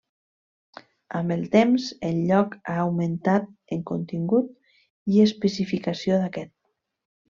[1.19, 4.53] Amb el temps, el lloc ha augmentat en contingut
[5.17, 6.57] i especificació d'aquest.